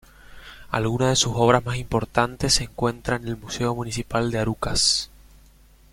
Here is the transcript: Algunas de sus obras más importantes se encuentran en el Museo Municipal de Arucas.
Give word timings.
Algunas 0.71 1.09
de 1.09 1.15
sus 1.15 1.33
obras 1.35 1.63
más 1.63 1.77
importantes 1.77 2.55
se 2.55 2.63
encuentran 2.63 3.21
en 3.21 3.27
el 3.27 3.37
Museo 3.37 3.75
Municipal 3.75 4.31
de 4.31 4.39
Arucas. 4.39 5.11